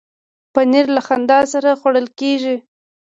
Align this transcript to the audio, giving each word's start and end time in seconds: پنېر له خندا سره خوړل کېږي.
پنېر 0.53 0.85
له 0.95 1.01
خندا 1.07 1.39
سره 1.53 1.69
خوړل 1.79 2.07
کېږي. 2.19 2.55